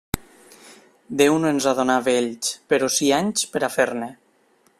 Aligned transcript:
Déu 1.19 1.37
no 1.43 1.51
ens 1.55 1.67
ha 1.67 1.75
donat 1.81 2.09
vells, 2.09 2.53
però 2.73 2.93
sí 2.97 3.15
anys 3.23 3.49
per 3.53 3.67
a 3.69 3.75
fer-ne. 3.77 4.15